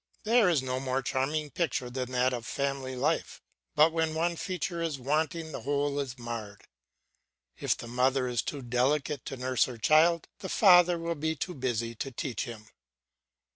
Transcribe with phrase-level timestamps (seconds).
[0.23, 3.39] There is no more charming picture than that of family life;
[3.75, 6.63] but when one feature is wanting the whole is marred.
[7.59, 11.53] If the mother is too delicate to nurse her child, the father will be too
[11.53, 12.69] busy to teach him.